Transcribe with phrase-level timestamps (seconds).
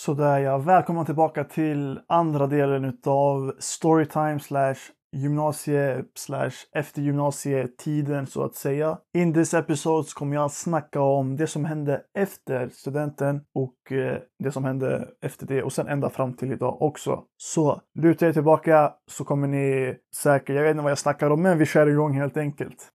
[0.00, 4.74] Sådär ja, välkomna tillbaka till andra delen utav Storytime slash
[5.16, 8.98] gymnasie slash eftergymnasietiden så att säga.
[9.14, 14.18] In this episode kommer jag att snacka om det som hände efter studenten och eh,
[14.44, 17.22] det som hände efter det och sen ända fram till idag också.
[17.36, 21.42] Så luta er tillbaka så kommer ni säkert, jag vet inte vad jag snackar om
[21.42, 22.92] men vi kör igång helt enkelt.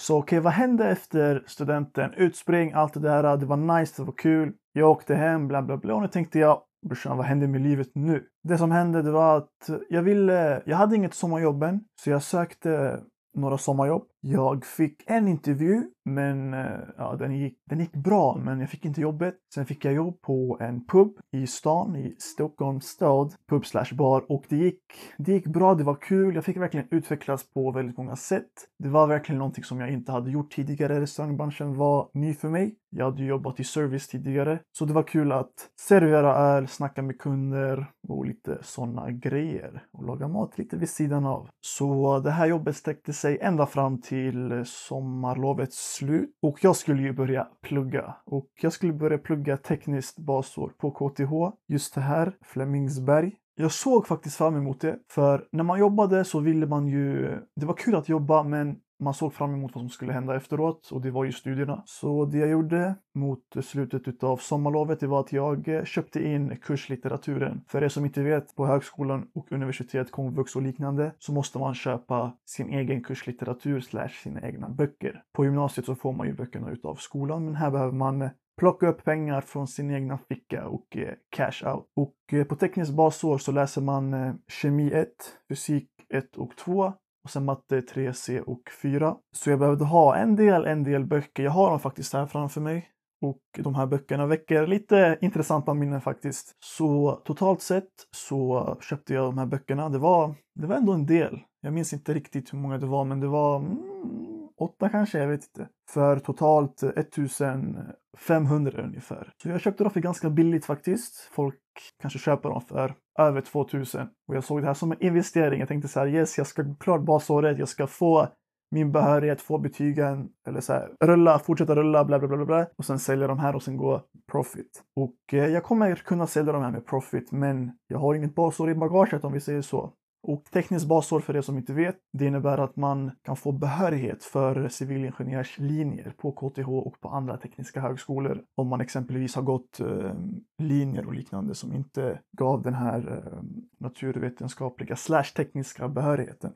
[0.00, 2.14] Så okej, okay, vad hände efter studenten?
[2.14, 3.36] Utspring, allt det där.
[3.36, 4.52] Det var nice, det var kul.
[4.72, 5.94] Jag åkte hem, bla bla bla.
[5.94, 8.24] Och nu tänkte jag, brorsan, vad händer med livet nu?
[8.42, 11.80] Det som hände, det var att jag ville, jag hade inget sommarjobb än.
[12.00, 13.00] Så jag sökte
[13.34, 14.02] några sommarjobb.
[14.20, 18.84] Jag fick en intervju, men eh, ja, den, gick, den gick bra, men jag fick
[18.84, 19.34] inte jobbet.
[19.54, 24.24] Sen fick jag jobb på en pub i stan, i Stockholms stad, pub slash bar
[24.28, 24.82] och det gick,
[25.18, 26.34] det gick bra, det var kul.
[26.34, 28.50] Jag fick verkligen utvecklas på väldigt många sätt.
[28.78, 31.00] Det var verkligen någonting som jag inte hade gjort tidigare.
[31.00, 32.74] Restaurangbranschen var ny för mig.
[32.90, 37.18] Jag hade jobbat i service tidigare, så det var kul att servera öl, snacka med
[37.18, 41.48] kunder och lite sådana grejer och laga mat lite vid sidan av.
[41.60, 47.02] Så det här jobbet sträckte sig ända fram till till sommarlovets slut och jag skulle
[47.02, 51.32] ju börja plugga och jag skulle börja plugga tekniskt basår på KTH
[51.68, 53.32] just det här, Flemingsberg.
[53.56, 57.38] Jag såg faktiskt fram emot det, för när man jobbade så ville man ju...
[57.56, 60.90] Det var kul att jobba, men man såg fram emot vad som skulle hända efteråt
[60.92, 61.82] och det var ju studierna.
[61.86, 67.64] Så det jag gjorde mot slutet av sommarlovet det var att jag köpte in kurslitteraturen.
[67.68, 71.74] För er som inte vet, på högskolan och universitet, komvux och liknande så måste man
[71.74, 75.22] köpa sin egen kurslitteratur slash sina egna böcker.
[75.32, 79.04] På gymnasiet så får man ju böckerna utav skolan men här behöver man plocka upp
[79.04, 81.86] pengar från sin egna ficka och eh, cash out.
[81.96, 85.08] Och eh, på tekniskt basår så läser man eh, kemi 1,
[85.48, 86.92] fysik 1 och 2
[87.24, 89.16] och sen matte 3C och 4.
[89.32, 91.42] Så jag behövde ha en del, en del böcker.
[91.42, 92.88] Jag har dem faktiskt här framför mig.
[93.20, 96.56] Och de här böckerna väcker lite intressanta minnen faktiskt.
[96.64, 99.88] Så totalt sett så köpte jag de här böckerna.
[99.88, 101.40] Det var, det var ändå en del.
[101.60, 105.28] Jag minns inte riktigt hur många det var, men det var mm, åtta kanske, jag
[105.28, 105.68] vet inte.
[105.90, 109.32] För totalt 1500 ungefär.
[109.42, 111.30] Så jag köpte dem för ganska billigt faktiskt.
[111.32, 111.60] Folk
[112.02, 114.08] kanske köper dem för över 2000.
[114.28, 115.60] Och jag såg det här som en investering.
[115.60, 118.28] Jag tänkte så här, yes, jag ska klart basåret, jag ska få
[118.70, 122.84] min behörighet, få betygen eller så här, rulla, fortsätta rulla, bla bla bla bla och
[122.84, 124.02] sen sälja de här och sen gå
[124.32, 124.82] profit.
[124.96, 128.70] Och eh, jag kommer kunna sälja de här med profit, men jag har inget basår
[128.70, 129.92] i bagaget om vi säger så.
[130.22, 134.24] Och tekniskt basår för er som inte vet, det innebär att man kan få behörighet
[134.24, 138.42] för civilingenjörslinjer på KTH och på andra tekniska högskolor.
[138.54, 140.14] Om man exempelvis har gått eh,
[140.58, 143.42] linjer och liknande som inte gav den här eh,
[143.80, 146.52] naturvetenskapliga slash tekniska behörigheten.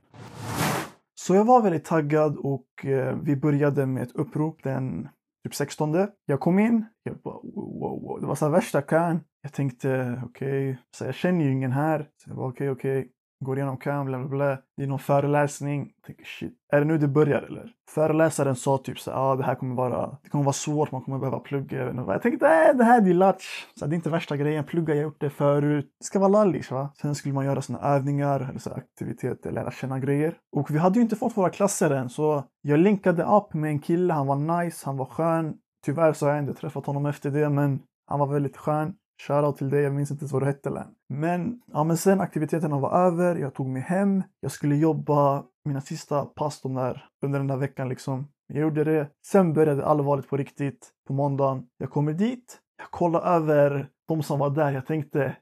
[1.15, 5.09] Så jag var väldigt taggad och eh, vi började med ett upprop den
[5.45, 6.07] typ 16.
[6.27, 8.21] Jag kom in, jag bara wow, wow.
[8.21, 9.21] det var så värsta kön.
[9.43, 11.07] Jag tänkte okej, okay.
[11.07, 12.09] jag känner ju ingen här.
[12.17, 13.01] Så jag bara okej, okay, okej.
[13.01, 13.13] Okay
[13.43, 14.59] går igenom kön, bla bla bla.
[14.77, 15.93] Det är någon föreläsning.
[15.97, 17.71] Jag tänker shit, är det nu det börjar eller?
[17.91, 21.03] Föreläsaren sa typ så ja ah, det här kommer vara, det kommer vara svårt, man
[21.03, 21.95] kommer behöva plugga.
[22.07, 23.67] Jag, tänkte nej, det här är latch.
[23.79, 25.91] Så det är inte värsta grejen, plugga, jag har gjort det förut.
[25.99, 26.89] Det ska vara lallish va.
[27.03, 30.35] Sen skulle man göra såna övningar, eller så aktiviteter, lära känna grejer.
[30.57, 33.79] Och vi hade ju inte fått våra klasser än så jag linkade upp med en
[33.79, 35.55] kille, han var nice, han var skön.
[35.85, 38.95] Tyvärr så har jag inte träffat honom efter det men han var väldigt skön.
[39.27, 40.95] Shoutout till dig, jag minns inte ens vad du hette län.
[41.09, 44.23] Men, ja, men sen aktiviteterna var över, jag tog mig hem.
[44.41, 48.29] Jag skulle jobba mina sista pass de där, under den där veckan liksom.
[48.47, 49.09] Jag gjorde det.
[49.27, 51.67] Sen började allvarligt på riktigt på måndagen.
[51.79, 54.71] Jag kommer dit, jag kollar över de som var där.
[54.71, 55.37] Jag tänkte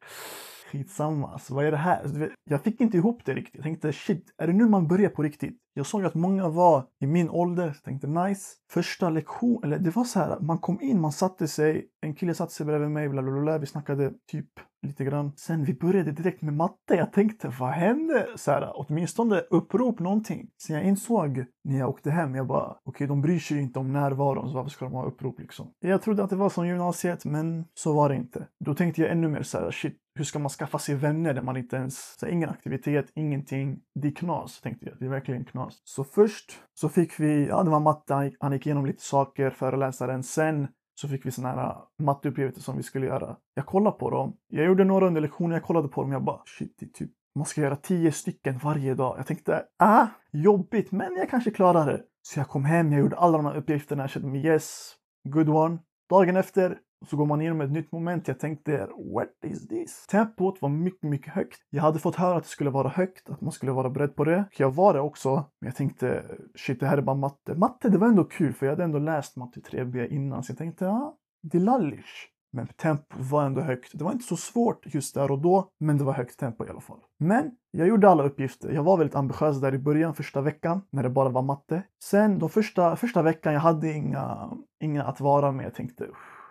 [0.73, 2.03] skitsamma, så vad är det här?
[2.03, 3.55] Alltså, jag fick inte ihop det riktigt.
[3.55, 5.59] Jag tänkte shit, är det nu man börjar på riktigt?
[5.75, 7.67] Jag såg att många var i min ålder.
[7.67, 8.55] Jag tänkte nice.
[8.71, 12.35] Första lektion, eller det var så här, man kom in, man satte sig, en kille
[12.35, 14.51] satte sig bredvid mig, bla bla bla, vi snackade typ
[14.83, 15.33] lite grann.
[15.37, 16.95] Sen vi började direkt med matte.
[16.95, 18.27] Jag tänkte, vad hände?
[18.37, 20.51] Så här, åtminstone upprop någonting.
[20.63, 23.79] Sen jag insåg när jag åkte hem, jag bara, okej, okay, de bryr sig inte
[23.79, 25.71] om närvaron, så varför ska de ha upprop liksom?
[25.81, 28.47] Jag trodde att det var som gymnasiet, men så var det inte.
[28.65, 31.43] Då tänkte jag ännu mer så här, shit, hur ska man skaffa sig vänner när
[31.43, 33.81] man inte ens, så här, ingen aktivitet, ingenting.
[33.95, 34.99] Det är knas, tänkte jag.
[34.99, 35.81] Det är verkligen knas.
[35.85, 40.23] Så först så fick vi, ja det var matte, han gick igenom lite saker, föreläsaren.
[40.23, 40.69] Sen
[41.01, 43.37] så fick vi sådana här äh, matteuppgifter som vi skulle göra.
[43.55, 44.37] Jag kollade på dem.
[44.49, 46.13] Jag gjorde några under lektionen, jag kollade på dem.
[46.13, 49.19] Jag bara shit, det är typ man ska göra tio stycken varje dag.
[49.19, 52.03] Jag tänkte, ah, jobbigt, men jag kanske klarar det.
[52.23, 54.95] Så jag kom hem, jag gjorde alla de här uppgifterna, jag kände mig yes,
[55.29, 55.79] good one.
[56.11, 58.29] Dagen efter så går man igenom ett nytt moment.
[58.29, 60.07] Jag tänkte, what is this?
[60.07, 61.61] Tempot var mycket, mycket högt.
[61.71, 64.25] Jag hade fått höra att det skulle vara högt, att man skulle vara beredd på
[64.25, 64.45] det.
[64.57, 66.25] Jag var det också, men jag tänkte,
[66.55, 67.55] shit, det här är bara matte.
[67.55, 70.59] Matte, det var ändå kul, för jag hade ändå läst matte 3B innan, så jag
[70.59, 72.31] tänkte, ja, det är lallish.
[72.53, 73.99] Men tempot var ändå högt.
[73.99, 76.69] Det var inte så svårt just där och då, men det var högt tempo i
[76.69, 77.01] alla fall.
[77.19, 78.73] Men jag gjorde alla uppgifter.
[78.73, 81.83] Jag var väldigt ambitiös där i början, första veckan, när det bara var matte.
[82.05, 84.51] Sen de första, första veckan, jag hade inga,
[84.81, 85.67] inga att vara med.
[85.67, 86.07] Jag tänkte,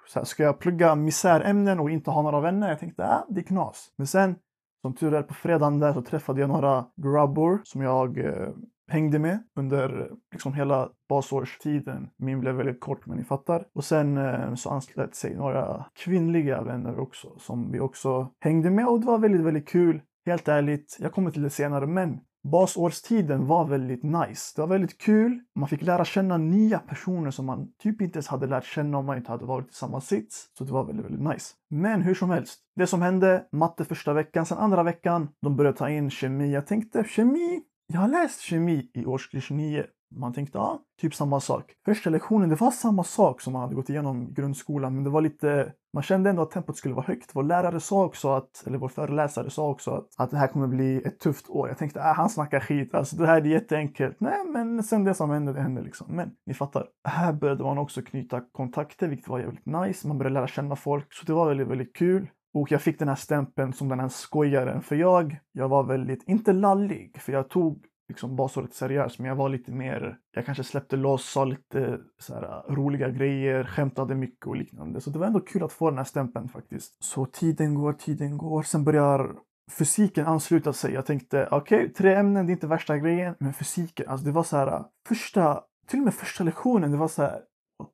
[0.09, 2.69] så här, ska jag plugga misärämnen och inte ha några vänner?
[2.69, 3.91] Jag tänkte, äh, det är knas.
[3.95, 4.35] Men sen,
[4.81, 8.49] som tur är, på fredagen där så träffade jag några grabbor som jag eh,
[8.91, 12.09] hängde med under liksom hela basårstiden.
[12.17, 13.65] Min blev väldigt kort, men ni fattar.
[13.73, 18.87] Och sen eh, så anslöt sig några kvinnliga vänner också som vi också hängde med
[18.87, 20.01] och det var väldigt, väldigt kul.
[20.25, 24.53] Helt ärligt, jag kommer till det senare, men basårstiden var väldigt nice.
[24.55, 25.39] Det var väldigt kul.
[25.55, 29.05] Man fick lära känna nya personer som man typ inte ens hade lärt känna om
[29.05, 30.45] man inte hade varit i samma sits.
[30.57, 31.53] Så det var väldigt, väldigt nice.
[31.69, 35.77] Men hur som helst, det som hände, matte första veckan, sen andra veckan, de började
[35.77, 36.53] ta in kemi.
[36.53, 37.61] Jag tänkte kemi,
[37.93, 39.85] jag har läst kemi i årskurs 9.
[40.15, 41.73] Man tänkte, ja, typ samma sak.
[41.85, 45.21] Första lektionen, det var samma sak som man hade gått igenom grundskolan, men det var
[45.21, 47.31] lite, man kände ändå att tempot skulle vara högt.
[47.33, 50.67] Vår lärare sa också att, eller vår föreläsare sa också att, att det här kommer
[50.67, 51.67] bli ett tufft år.
[51.67, 54.17] Jag tänkte, äh, han snackar skit, alltså det här är jätteenkelt.
[54.19, 56.15] Nej, men sen det som hände, det hände liksom.
[56.15, 60.07] Men ni fattar, här började man också knyta kontakter, vilket var jävligt nice.
[60.07, 62.29] Man började lära känna folk, så det var väldigt, väldigt kul.
[62.53, 64.81] Och jag fick den här stämpeln som den här skojaren.
[64.81, 69.35] För jag, jag var väldigt, inte lallig, för jag tog liksom basåret seriöst, men jag
[69.35, 74.15] var lite mer, jag kanske släppte loss, sa lite så här, äh, roliga grejer, skämtade
[74.15, 75.01] mycket och liknande.
[75.01, 77.03] Så det var ändå kul att få den här stämpeln faktiskt.
[77.03, 79.35] Så tiden går, tiden går, sen börjar
[79.71, 80.93] fysiken ansluta sig.
[80.93, 84.31] Jag tänkte, okej, okay, tre ämnen, det är inte värsta grejen, men fysiken, alltså det
[84.31, 87.41] var så här, äh, första, till och med första lektionen, det var så här,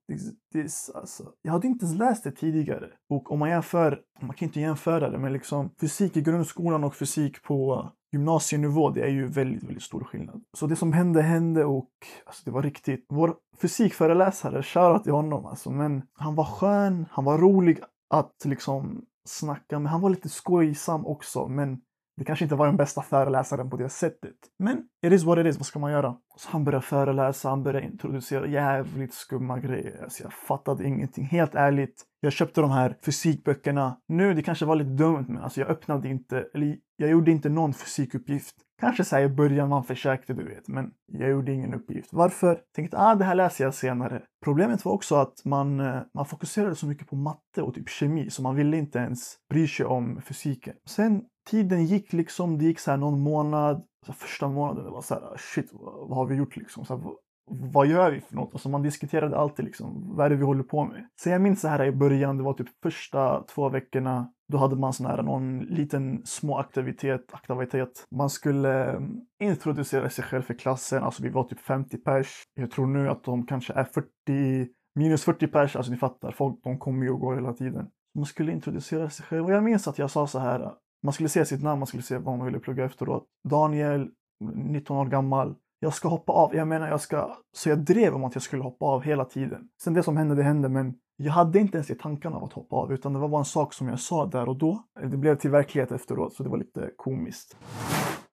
[0.08, 1.32] this, this, alltså.
[1.42, 2.90] Jag hade inte ens läst det tidigare.
[3.10, 6.96] Och om man jämför, man kan inte jämföra det, men liksom fysik i grundskolan och
[6.96, 10.42] fysik på gymnasienivå, det är ju väldigt, väldigt stor skillnad.
[10.58, 11.90] Så det som hände, hände och
[12.26, 13.06] alltså, det var riktigt.
[13.10, 17.80] Vår fysikföreläsare, shoutout till honom alltså, men han var skön, han var rolig
[18.10, 19.92] att liksom snacka med.
[19.92, 21.82] Han var lite skojsam också, men
[22.18, 24.36] det kanske inte var den bästa föreläsaren på det sättet.
[24.60, 26.16] Men it is what it is, vad ska man göra?
[26.38, 30.04] Så han började föreläsa, han började introducera jävligt skumma grejer.
[30.04, 31.26] Alltså jag fattade ingenting.
[31.26, 33.98] Helt ärligt, jag köpte de här fysikböckerna.
[34.08, 37.50] Nu, det kanske var lite dumt, men alltså jag öppnade inte, eller jag gjorde inte
[37.50, 38.56] någon fysikuppgift.
[38.80, 42.10] Kanske så i början man försökte, du vet, men jag gjorde ingen uppgift.
[42.14, 42.62] Varför?
[42.76, 44.22] Tänkte ah, det här läser jag senare.
[44.44, 48.30] Problemet var också att man, eh, man fokuserade så mycket på matte och typ kemi,
[48.30, 50.76] så man ville inte ens bry sig om fysiken.
[50.86, 55.02] Sen tiden gick liksom, det gick så här någon månad, så första månaden, det var
[55.02, 56.86] så här, ah, shit, vad, vad har vi gjort liksom?
[56.86, 57.04] Så här,
[57.48, 58.54] vad gör vi för något?
[58.54, 61.08] Alltså man diskuterade alltid liksom, vad är det vi håller på med?
[61.16, 64.76] Så jag minns så här i början, det var typ första två veckorna, då hade
[64.76, 68.06] man sån här någon liten små aktivitet, aktivitet.
[68.16, 72.44] Man skulle mm, introducera sig själv för klassen, alltså vi var typ 50 pers.
[72.54, 76.64] Jag tror nu att de kanske är 40, minus 40 pers, alltså ni fattar, folk
[76.64, 77.88] de kommer ju och går hela tiden.
[78.16, 80.72] Man skulle introducera sig själv och jag minns att jag sa så här,
[81.04, 83.26] man skulle se sitt namn, man skulle se vad man ville plugga efteråt.
[83.50, 84.10] Daniel,
[84.54, 86.56] 19 år gammal, jag ska hoppa av.
[86.56, 87.38] Jag menar, jag ska...
[87.58, 89.70] Så jag drev om att jag skulle hoppa av hela tiden.
[89.84, 92.54] Sen det som hände, det hände, men jag hade inte ens i tankarna av att
[92.54, 94.84] hoppa av, utan det var bara en sak som jag sa där och då.
[95.02, 97.58] Det blev till verklighet efteråt, så det var lite komiskt.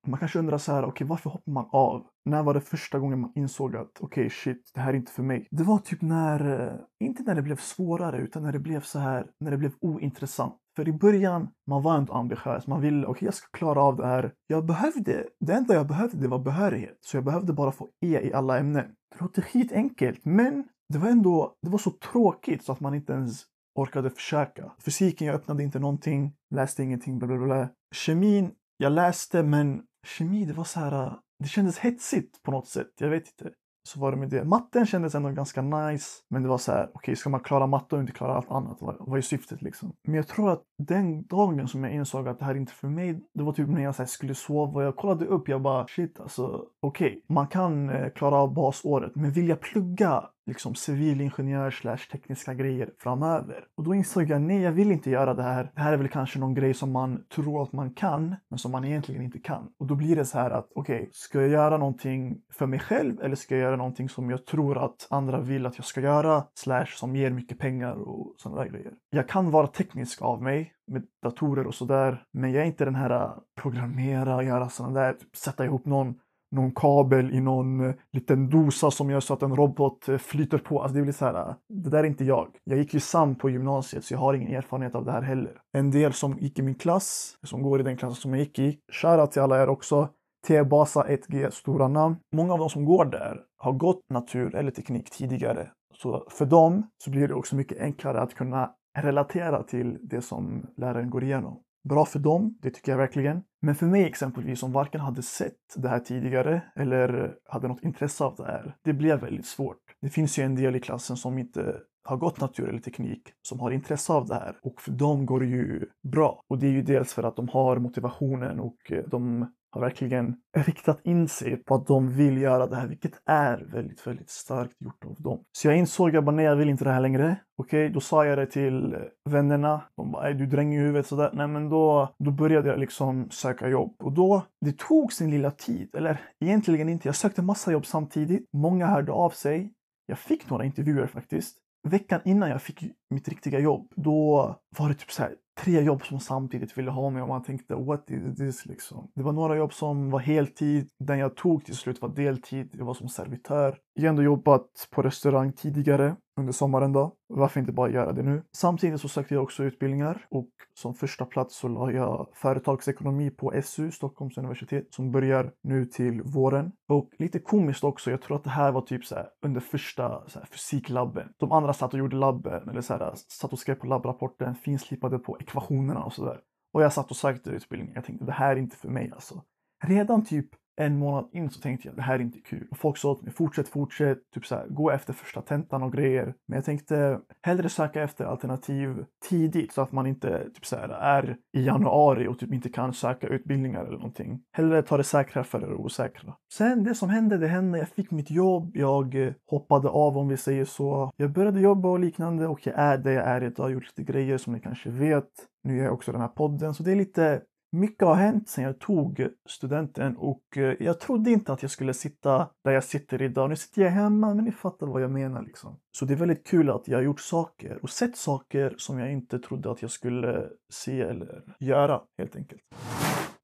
[0.07, 2.07] Man kanske undrar så här, okej, okay, varför hoppar man av?
[2.25, 5.13] När var det första gången man insåg att okej, okay, shit, det här är inte
[5.13, 5.49] för mig?
[5.51, 8.99] Det var typ när, eh, inte när det blev svårare, utan när det blev så
[8.99, 10.57] här, när det blev ointressant.
[10.77, 12.67] För i början, man var inte ambitiös.
[12.67, 14.33] Man ville, okej okay, jag ska klara av det här.
[14.47, 16.99] Jag behövde, det enda jag behövde det var behörighet.
[17.01, 18.87] Så jag behövde bara få E i alla ämnen.
[19.13, 23.13] Det låter skitenkelt, men det var ändå, det var så tråkigt så att man inte
[23.13, 23.45] ens
[23.75, 24.73] orkade försöka.
[24.85, 27.69] Fysiken, jag öppnade inte någonting, läste ingenting, bla bla bla.
[27.95, 32.93] Kemin, jag läste men kemi, det var så här, det kändes hetsigt på något sätt.
[32.99, 33.55] Jag vet inte
[33.89, 34.45] så var det med det.
[34.45, 37.67] Matten kändes ändå ganska nice, men det var så här, okej, okay, ska man klara
[37.67, 38.77] matte och inte klara allt annat?
[38.81, 39.93] Vad, vad är syftet liksom?
[40.05, 42.89] Men jag tror att den dagen som jag insåg att det här är inte för
[42.89, 44.81] mig, det var typ när jag här, skulle sova.
[44.81, 48.55] och Jag kollade upp, jag bara shit alltså, okej, okay, man kan eh, klara av
[48.55, 53.65] basåret, men vill jag plugga liksom civilingenjör slash tekniska grejer framöver.
[53.77, 55.71] Och då insåg jag, nej jag vill inte göra det här.
[55.75, 58.73] Det här är väl kanske någon grej som man tror att man kan, men som
[58.73, 59.69] man egentligen inte kan.
[59.79, 62.79] Och då blir det så här att, okej, okay, ska jag göra någonting för mig
[62.79, 66.01] själv eller ska jag göra någonting som jag tror att andra vill att jag ska
[66.01, 68.93] göra, slash som ger mycket pengar och sådana där grejer.
[69.11, 72.25] Jag kan vara teknisk av mig, med datorer och sådär.
[72.33, 73.31] Men jag är inte den här äh,
[73.63, 76.15] programmera, göra sådana där, typ, sätta ihop någon
[76.53, 80.59] någon kabel i någon äh, liten dosa som gör så att en robot äh, flyter
[80.59, 80.83] på.
[80.83, 82.49] Alltså det blir så här, det där är inte jag.
[82.65, 85.61] Jag gick ju SAM på gymnasiet så jag har ingen erfarenhet av det här heller.
[85.73, 88.59] En del som gick i min klass, som går i den klassen som jag gick
[88.59, 90.09] i, shoutout till alla er också.
[90.47, 92.17] T-Basa 1G, stora namn.
[92.33, 95.71] Många av de som går där har gått natur eller teknik tidigare.
[95.95, 100.67] Så för dem så blir det också mycket enklare att kunna relatera till det som
[100.77, 101.63] läraren går igenom.
[101.89, 103.43] Bra för dem, det tycker jag verkligen.
[103.61, 108.25] Men för mig exempelvis som varken hade sett det här tidigare eller hade något intresse
[108.25, 109.97] av det här, det blev väldigt svårt.
[110.01, 113.61] Det finns ju en del i klassen som inte har gått natur eller teknik som
[113.61, 116.43] har intresse av det här och för dem går det ju bra.
[116.49, 120.37] Och det är ju dels för att de har motivationen och eh, de har verkligen
[120.57, 124.81] riktat in sig på att de vill göra det här, vilket är väldigt, väldigt starkt
[124.81, 125.45] gjort av dem.
[125.53, 127.37] Så jag insåg att nej, jag vill inte det här längre.
[127.57, 128.97] Okej, okay, då sa jag det till
[129.31, 129.83] vännerna.
[129.97, 131.31] De bara, du dränger i huvudet sådär.
[131.33, 135.51] Nej, men då, då började jag liksom söka jobb och då, det tog sin lilla
[135.51, 135.95] tid.
[135.95, 137.09] Eller egentligen inte.
[137.09, 138.49] Jag sökte massa jobb samtidigt.
[138.53, 139.73] Många hörde av sig.
[140.07, 141.62] Jag fick några intervjuer faktiskt.
[141.89, 146.05] Veckan innan jag fick mitt riktiga jobb, då var det typ så här tre jobb
[146.05, 149.11] som samtidigt ville ha mig och man tänkte what is this liksom.
[149.15, 152.85] Det var några jobb som var heltid, den jag tog till slut var deltid, Jag
[152.85, 153.79] var som servitör.
[153.95, 157.15] Jag har ändå jobbat på restaurang tidigare under sommaren då.
[157.29, 158.43] Varför inte bara göra det nu?
[158.57, 163.63] Samtidigt så sökte jag också utbildningar och som första plats så la jag företagsekonomi på
[163.65, 166.73] SU, Stockholms universitet, som börjar nu till våren.
[166.89, 170.29] Och lite komiskt också, jag tror att det här var typ så här, under första
[170.29, 171.29] så här, fysiklabben.
[171.39, 175.19] De andra satt och gjorde labben eller så här, satt och skrev på labbrapporten, finslipade
[175.19, 176.41] på ekvationerna och sådär.
[176.73, 177.93] Och jag satt och sökte utbildning.
[177.95, 179.43] Jag tänkte det här är inte för mig alltså.
[179.85, 182.67] Redan typ en månad in så tänkte jag det här är inte kul.
[182.71, 185.93] Och folk sa åt mig fortsätt, fortsätt, typ så här, gå efter första tentan och
[185.93, 186.35] grejer.
[186.49, 190.89] Men jag tänkte hellre söka efter alternativ tidigt så att man inte typ så här,
[190.89, 194.41] är i januari och typ inte kan söka utbildningar eller någonting.
[194.53, 196.35] Hellre ta det säkra för det osäkra.
[196.53, 197.79] Sen det som hände, det hände.
[197.79, 198.71] Jag fick mitt jobb.
[198.75, 201.13] Jag eh, hoppade av om vi säger så.
[201.17, 203.53] Jag började jobba och liknande och jag är det jag är idag.
[203.57, 205.31] Jag har gjort lite grejer som ni kanske vet.
[205.65, 208.65] Nu gör jag också den här podden, så det är lite mycket har hänt sedan
[208.65, 213.23] jag tog studenten och eh, jag trodde inte att jag skulle sitta där jag sitter
[213.23, 213.51] idag.
[213.51, 215.77] Nu sitter jag hemma, men ni fattar vad jag menar liksom.
[215.99, 219.13] Så det är väldigt kul att jag har gjort saker och sett saker som jag
[219.13, 222.63] inte trodde att jag skulle se eller göra helt enkelt.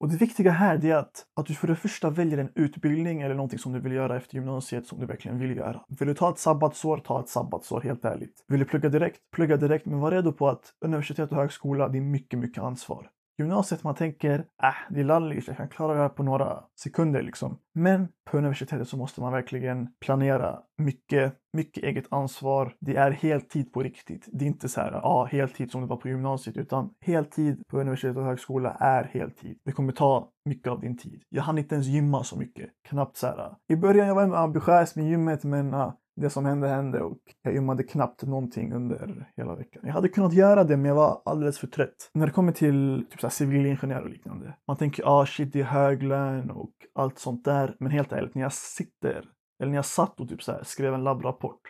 [0.00, 3.34] Och det viktiga här är att, att du för det första väljer en utbildning eller
[3.34, 5.80] någonting som du vill göra efter gymnasiet som du verkligen vill göra.
[5.88, 8.44] Vill du ta ett sabbatsår, ta ett sabbatsår helt ärligt.
[8.48, 11.98] Vill du plugga direkt, plugga direkt men var redo på att universitet och högskola, det
[11.98, 13.10] är mycket, mycket ansvar.
[13.38, 17.22] Gymnasiet man tänker, äh, det är lalligt, jag kan klara det här på några sekunder
[17.22, 17.58] liksom.
[17.74, 22.74] Men på universitetet så måste man verkligen planera mycket, mycket eget ansvar.
[22.80, 24.28] Det är heltid på riktigt.
[24.32, 27.80] Det är inte så här, ja, heltid som det var på gymnasiet, utan heltid på
[27.80, 29.58] universitet och högskola är heltid.
[29.64, 31.22] Det kommer ta mycket av din tid.
[31.28, 32.70] Jag hann inte ens gymma så mycket.
[32.88, 33.54] Knappt så här.
[33.68, 37.18] I början jag var jag ambitiös med gymmet, men uh, det som hände hände och
[37.42, 39.82] jag gymmade knappt någonting under hela veckan.
[39.86, 42.10] Jag hade kunnat göra det men jag var alldeles för trött.
[42.14, 44.56] När det kommer till typ så civilingenjör och liknande.
[44.66, 47.76] Man tänker ah shit det är hög lön och allt sånt där.
[47.80, 49.24] Men helt ärligt när jag sitter
[49.60, 51.60] eller när jag satt och typ så här, skrev en labbrapport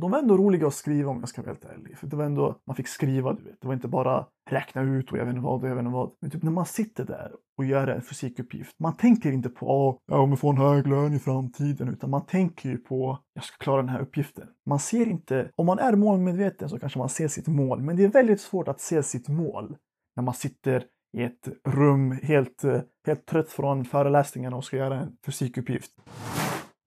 [0.00, 1.98] de var ändå roliga att skriva om jag ska vara helt ärlig.
[1.98, 3.60] För det var ändå, man fick skriva, du vet.
[3.60, 5.92] Det var inte bara räkna ut och jag vet inte vad och jag vet inte
[5.92, 6.10] vad.
[6.20, 8.74] Men typ när man sitter där och gör en fysikuppgift.
[8.78, 11.88] Man tänker inte på att jag kommer få en hög lön i framtiden.
[11.88, 14.46] Utan man tänker ju på jag ska klara den här uppgiften.
[14.66, 17.82] Man ser inte, om man är målmedveten så kanske man ser sitt mål.
[17.82, 19.76] Men det är väldigt svårt att se sitt mål
[20.16, 20.84] när man sitter
[21.16, 25.92] i ett rum helt, eh, helt trött från föreläsningarna och ska göra en fysikuppgift.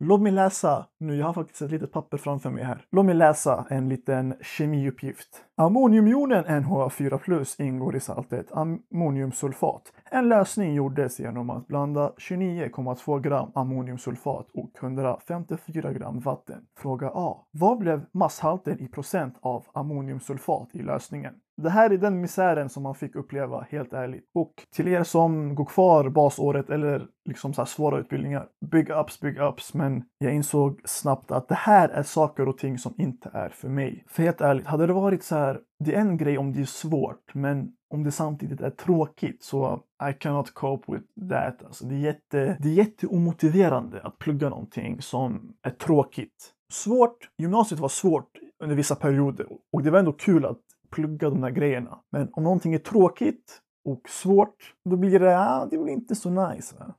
[0.04, 2.86] Låt mig läsa, nu jag har faktiskt ett litet papper framför mig här.
[2.92, 5.46] Låt mig läsa en liten kemiuppgift.
[5.58, 9.94] Ammoniumjonen NH4 ingår i saltet ammoniumsulfat.
[10.12, 16.66] En lösning gjordes genom att blanda 29,2 gram ammoniumsulfat och 154 gram vatten.
[16.78, 17.48] Fråga A.
[17.52, 21.34] Vad blev masshalten i procent av ammoniumsulfat i lösningen?
[21.62, 24.30] Det här är den misären som man fick uppleva, helt ärligt.
[24.34, 29.20] Och till er som går kvar basåret eller liksom så här svåra utbildningar, big ups,
[29.20, 29.74] big ups.
[29.74, 33.70] Men jag insåg snabbt att det här är saker och ting som inte är för
[33.70, 34.04] mig.
[34.08, 36.66] För helt ärligt, hade det varit så här, det är en grej om det är
[36.66, 41.64] svårt, men om det samtidigt är tråkigt så I cannot cope with that.
[41.66, 46.54] Alltså det, är jätte, det är jätteomotiverande att plugga någonting som är tråkigt.
[46.72, 48.32] Svårt, gymnasiet var svårt
[48.64, 50.60] under vissa perioder och det var ändå kul att
[50.92, 52.00] plugga de där grejerna.
[52.12, 56.30] Men om någonting är tråkigt och svårt, då blir det, ah, det blir inte så
[56.30, 56.76] nice.
[56.80, 56.94] Va?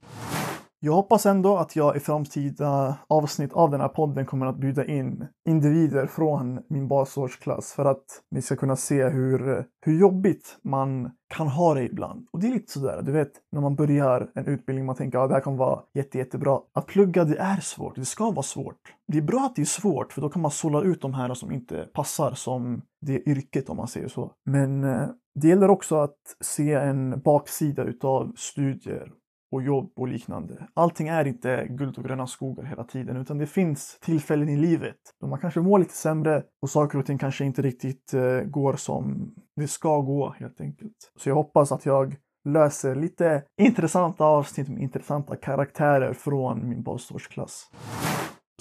[0.85, 4.85] Jag hoppas ändå att jag i framtida avsnitt av den här podden kommer att bjuda
[4.85, 11.11] in individer från min basårsklass för att ni ska kunna se hur, hur jobbigt man
[11.35, 12.27] kan ha det ibland.
[12.33, 15.23] Och det är lite sådär, du vet, när man börjar en utbildning, man tänker att
[15.23, 16.61] ja, det här kommer vara jätte, jättebra.
[16.75, 17.97] Att plugga, det är svårt.
[17.97, 18.95] Det ska vara svårt.
[19.13, 21.35] Det är bra att det är svårt, för då kan man sålla ut de här
[21.35, 24.33] som inte passar som det yrket, om man säger så.
[24.45, 29.13] Men eh, det gäller också att se en baksida utav studier
[29.53, 30.69] och jobb och liknande.
[30.75, 34.97] Allting är inte guld och gröna skogar hela tiden utan det finns tillfällen i livet
[35.21, 38.77] då man kanske mår lite sämre och saker och ting kanske inte riktigt eh, går
[38.77, 41.13] som det ska gå helt enkelt.
[41.17, 47.71] Så jag hoppas att jag löser lite intressanta avsnitt med intressanta karaktärer från min basårsklass.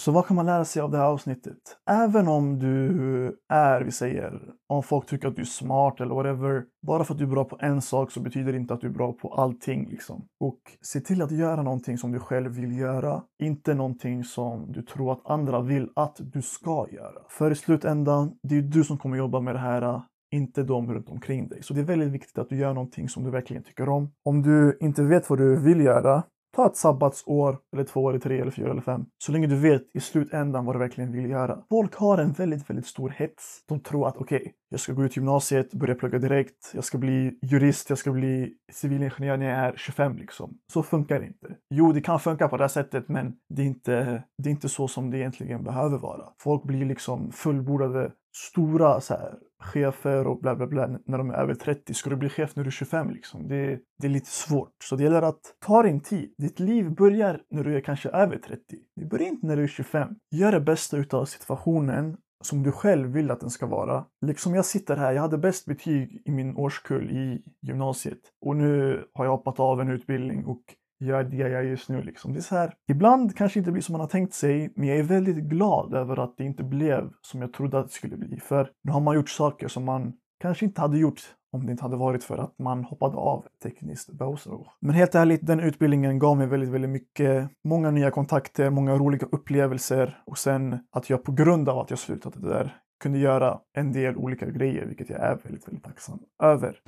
[0.01, 1.57] Så vad kan man lära sig av det här avsnittet?
[1.89, 6.63] Även om du är, vi säger, om folk tycker att du är smart eller whatever.
[6.87, 8.87] Bara för att du är bra på en sak så betyder det inte att du
[8.87, 10.25] är bra på allting liksom.
[10.39, 13.23] Och se till att göra någonting som du själv vill göra.
[13.43, 17.21] Inte någonting som du tror att andra vill att du ska göra.
[17.29, 21.09] För i slutändan, det är du som kommer jobba med det här inte de runt
[21.09, 21.63] omkring dig.
[21.63, 24.11] Så det är väldigt viktigt att du gör någonting som du verkligen tycker om.
[24.25, 26.23] Om du inte vet vad du vill göra,
[26.55, 29.05] Ta ett sabbatsår, eller två, eller tre, eller fyra eller fem.
[29.17, 31.63] Så länge du vet i slutändan vad du verkligen vill göra.
[31.69, 33.63] Folk har en väldigt, väldigt stor hets.
[33.67, 36.71] De tror att okej, okay, jag ska gå ut gymnasiet, börja plugga direkt.
[36.73, 40.57] Jag ska bli jurist, jag ska bli civilingenjör när jag är 25 liksom.
[40.73, 41.55] Så funkar det inte.
[41.69, 44.69] Jo, det kan funka på det här sättet, men det är inte, det är inte
[44.69, 46.23] så som det egentligen behöver vara.
[46.39, 51.33] Folk blir liksom fullbordade stora så här, chefer och bla bla bla när de är
[51.33, 51.93] över 30.
[51.93, 53.47] Ska du bli chef när du är 25 liksom?
[53.47, 54.73] Det, det är lite svårt.
[54.83, 56.33] Så det gäller att ta din tid.
[56.37, 58.61] Ditt liv börjar när du är kanske över 30.
[58.95, 60.15] Det börjar inte när du är 25.
[60.31, 64.05] Gör det bästa utav situationen som du själv vill att den ska vara.
[64.25, 69.03] Liksom jag sitter här, jag hade bäst betyg i min årskull i gymnasiet och nu
[69.13, 70.61] har jag hoppat av en utbildning och
[71.01, 72.01] gör det jag gör just nu.
[72.01, 72.33] Liksom.
[72.33, 74.97] Det är så här, ibland kanske inte blir som man har tänkt sig, men jag
[74.97, 78.39] är väldigt glad över att det inte blev som jag trodde att det skulle bli.
[78.39, 81.21] För nu har man gjort saker som man kanske inte hade gjort
[81.53, 84.51] om det inte hade varit för att man hoppade av tekniskt Bowser.
[84.79, 87.49] Men helt ärligt, den utbildningen gav mig väldigt, väldigt mycket.
[87.63, 91.99] Många nya kontakter, många roliga upplevelser och sen att jag på grund av att jag
[91.99, 96.79] slutade där kunde göra en del olika grejer, vilket jag är väldigt, väldigt tacksam över.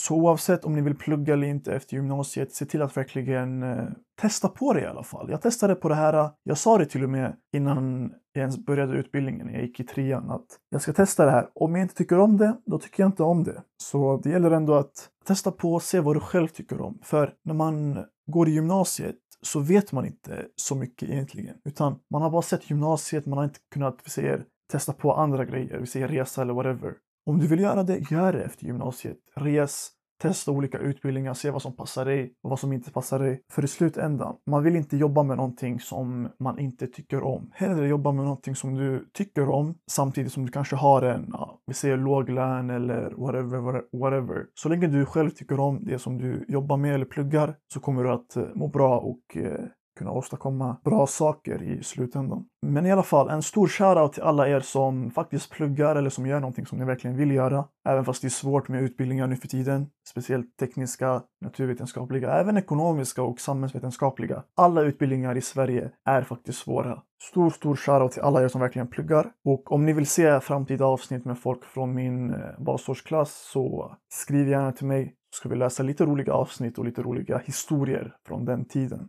[0.00, 3.84] Så oavsett om ni vill plugga eller inte efter gymnasiet, se till att verkligen eh,
[4.20, 5.30] testa på det i alla fall.
[5.30, 6.30] Jag testade på det här.
[6.42, 9.52] Jag sa det till och med innan jag ens började utbildningen.
[9.52, 11.48] Jag gick i trean att jag ska testa det här.
[11.54, 13.62] Om jag inte tycker om det, då tycker jag inte om det.
[13.82, 16.98] Så det gäller ändå att testa på och se vad du själv tycker om.
[17.02, 21.56] För när man går i gymnasiet så vet man inte så mycket egentligen.
[21.64, 25.44] Utan man har bara sett gymnasiet, man har inte kunnat, vi säger, testa på andra
[25.44, 26.94] grejer, vi säger resa eller whatever.
[27.26, 29.16] Om du vill göra det, gör det efter gymnasiet.
[29.36, 29.90] Res,
[30.22, 33.40] testa olika utbildningar, se vad som passar dig och vad som inte passar dig.
[33.52, 37.50] För i slutändan, man vill inte jobba med någonting som man inte tycker om.
[37.54, 41.60] Hellre jobba med någonting som du tycker om samtidigt som du kanske har en, ja,
[41.66, 44.46] vi säger låg lön eller whatever, whatever.
[44.54, 48.04] Så länge du själv tycker om det som du jobbar med eller pluggar så kommer
[48.04, 49.64] du att eh, må bra och eh,
[49.96, 52.44] kunna åstadkomma bra saker i slutändan.
[52.66, 56.26] Men i alla fall, en stor shoutout till alla er som faktiskt pluggar eller som
[56.26, 57.64] gör någonting som ni verkligen vill göra.
[57.88, 59.86] Även fast det är svårt med utbildningar nu för tiden.
[60.08, 64.42] Speciellt tekniska, naturvetenskapliga, även ekonomiska och samhällsvetenskapliga.
[64.56, 67.02] Alla utbildningar i Sverige är faktiskt svåra.
[67.22, 69.30] Stor, stor shoutout till alla er som verkligen pluggar.
[69.44, 74.48] Och om ni vill se framtida avsnitt med folk från min eh, basårsklass så skriv
[74.48, 78.44] gärna till mig så ska vi läsa lite roliga avsnitt och lite roliga historier från
[78.44, 79.08] den tiden.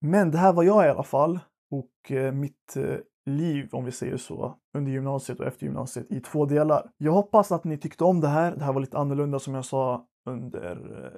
[0.00, 3.92] Men det här var jag i alla fall och eh, mitt eh, liv, om vi
[3.92, 6.90] säger så, under gymnasiet och efter gymnasiet i två delar.
[6.98, 8.56] Jag hoppas att ni tyckte om det här.
[8.56, 11.10] Det här var lite annorlunda som jag sa under eh,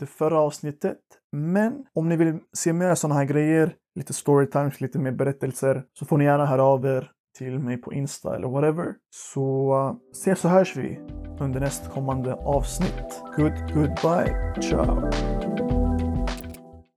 [0.00, 0.98] det förra avsnittet.
[1.32, 6.06] Men om ni vill se mer sådana här grejer, lite storytimes, lite mer berättelser, så
[6.06, 8.94] får ni gärna höra av er till mig på Insta eller whatever.
[9.10, 11.00] Så ses och hörs vi
[11.40, 13.22] under nästkommande avsnitt.
[13.36, 15.67] Good, goodbye, ciao!